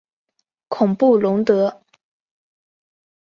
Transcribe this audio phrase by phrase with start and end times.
[0.67, 1.83] 孔布龙德。